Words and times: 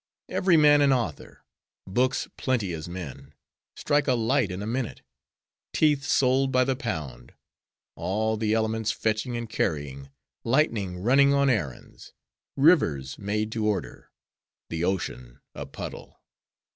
every 0.29 0.57
man 0.57 0.81
an 0.81 0.91
author! 0.91 1.43
books 1.85 2.27
plenty 2.35 2.73
as 2.73 2.89
men! 2.89 3.35
strike 3.75 4.07
a 4.07 4.15
light 4.15 4.49
in 4.49 4.63
a 4.63 4.65
minute! 4.65 5.03
teeth 5.73 6.03
sold 6.03 6.51
by 6.51 6.63
the 6.63 6.75
pound! 6.75 7.35
all 7.95 8.35
the 8.35 8.51
elements 8.51 8.91
fetching 8.91 9.37
and 9.37 9.47
carrying! 9.51 10.09
lightning 10.43 10.97
running 10.97 11.35
on 11.35 11.51
errands! 11.51 12.13
rivers 12.57 13.19
made 13.19 13.51
to 13.51 13.67
order! 13.67 14.09
the 14.69 14.83
ocean 14.83 15.39
a 15.53 15.67
puddle! 15.67 16.19